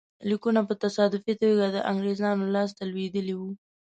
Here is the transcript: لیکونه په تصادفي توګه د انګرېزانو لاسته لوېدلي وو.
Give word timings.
لیکونه 0.29 0.61
په 0.67 0.73
تصادفي 0.83 1.33
توګه 1.41 1.65
د 1.69 1.77
انګرېزانو 1.91 2.45
لاسته 2.55 2.81
لوېدلي 2.91 3.33
وو. 3.37 3.49